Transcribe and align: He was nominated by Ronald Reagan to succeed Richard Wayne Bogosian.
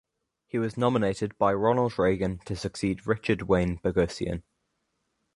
He 0.47 0.57
was 0.57 0.77
nominated 0.79 1.37
by 1.37 1.53
Ronald 1.53 1.99
Reagan 1.99 2.39
to 2.45 2.55
succeed 2.55 3.05
Richard 3.05 3.43
Wayne 3.43 3.77
Bogosian. 3.77 4.41